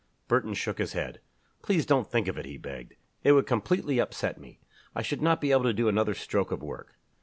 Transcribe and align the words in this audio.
Burton 0.27 0.55
shook 0.55 0.79
his 0.79 0.93
head. 0.93 1.19
"Please 1.61 1.85
don't 1.85 2.09
think 2.09 2.27
of 2.27 2.35
it," 2.35 2.43
he 2.43 2.57
begged. 2.57 2.95
"It 3.23 3.33
would 3.33 3.45
completely 3.45 3.99
upset 4.01 4.39
me. 4.39 4.59
I 4.95 5.03
should 5.03 5.21
not 5.21 5.39
be 5.39 5.51
able 5.51 5.61
to 5.65 5.73
do 5.73 5.87
another 5.87 6.15
stroke 6.15 6.51
of 6.51 6.63
work." 6.63 6.95